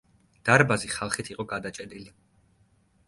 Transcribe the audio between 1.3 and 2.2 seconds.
იყო გადაჭედილი.